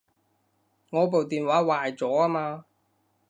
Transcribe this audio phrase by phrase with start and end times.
[0.93, 2.65] 我部電話壞咗吖嘛